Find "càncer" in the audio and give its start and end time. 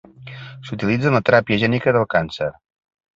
2.15-2.49